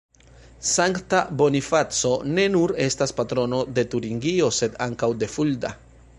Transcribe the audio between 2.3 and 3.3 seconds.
ne nur estas